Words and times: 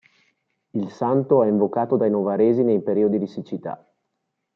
Il 0.73 0.89
Santo 0.89 1.43
è 1.43 1.47
invocato 1.47 1.95
dai 1.95 2.09
novaresi 2.09 2.63
nei 2.63 2.81
periodi 2.81 3.19
di 3.19 3.27
siccità. 3.27 3.87